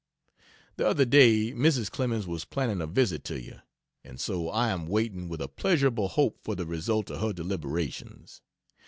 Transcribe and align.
The 0.77 0.87
other 0.87 1.05
day 1.05 1.51
Mrs. 1.51 1.91
Clemens 1.91 2.25
was 2.25 2.43
planning 2.43 2.81
a 2.81 2.87
visit 2.87 3.23
to 3.25 3.39
you, 3.39 3.59
and 4.03 4.19
so 4.19 4.49
I 4.49 4.69
am 4.69 4.87
waiting 4.87 5.29
with 5.29 5.41
a 5.41 5.47
pleasurable 5.47 6.07
hope 6.07 6.39
for 6.43 6.55
the 6.55 6.65
result 6.65 7.11
of 7.11 7.21
her 7.21 7.33
deliberations. 7.33 8.41